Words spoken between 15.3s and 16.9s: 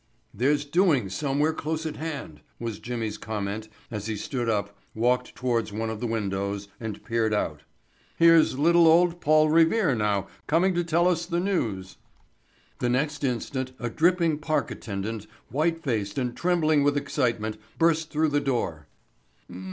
white faced and trembling